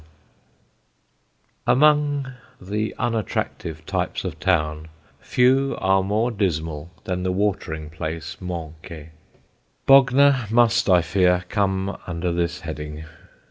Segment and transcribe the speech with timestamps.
[0.01, 4.87] [Sidenote: EARLY BOGNOR] Among the unattractive types of town
[5.19, 9.09] few are more dismal than the watering place manqué.
[9.85, 13.05] Bognor must, I fear, come under this heading.